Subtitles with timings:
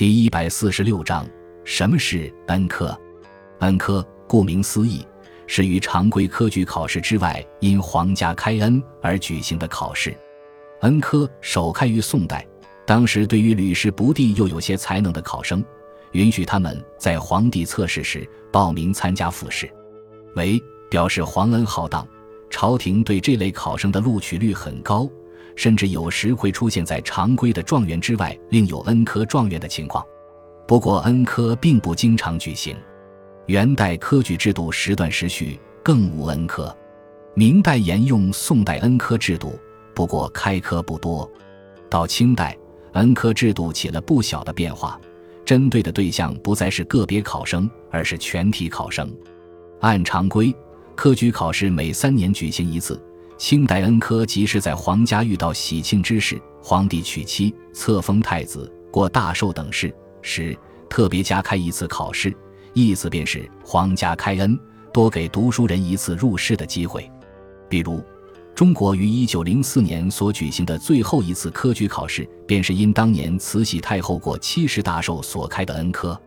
[0.00, 1.28] 第一百四十六章，
[1.62, 2.98] 什么是恩科？
[3.58, 5.06] 恩科顾名思义，
[5.46, 10.16] 是于常规科举考试之外，因皇家开恩而举行的考试。
[10.80, 12.48] 恩科首开于宋代，
[12.86, 15.62] 当时对于屡试不第又有些才能的考生，
[16.12, 19.70] 允许他们在皇帝测试时报名参加复试，
[20.34, 20.58] 为
[20.88, 22.08] 表示皇恩浩荡。
[22.48, 25.06] 朝廷对这类考生的录取率很高。
[25.56, 30.04] 甚至有时会出现在常规的状元之外，另有恩科状元的情况。
[30.66, 32.76] 不过，恩科并不经常举行。
[33.46, 36.76] 元代科举制度时断时续，更无恩科。
[37.34, 39.58] 明代沿用宋代恩科制度，
[39.94, 41.28] 不过开科不多。
[41.88, 42.56] 到清代，
[42.92, 45.00] 恩科制度起了不小的变化，
[45.44, 49.12] 针对的对象不再是个别考生，而是全体考生。
[49.80, 50.54] 按常规，
[50.94, 53.00] 科举考试每三年举行一次。
[53.40, 59.90] 清代恩科即是在皇家遇到喜庆之事，皇帝娶妻、册封太子、过大寿等事
[60.20, 60.54] 时，
[60.90, 62.36] 特别加开一次考试，
[62.74, 64.60] 意思便是皇家开恩，
[64.92, 67.10] 多给读书人一次入仕的机会。
[67.66, 68.04] 比如，
[68.54, 76.20] 中国于一九零四年所举行的最后一次科举考试，便是因当年慈禧太后过七十大寿所开的恩科。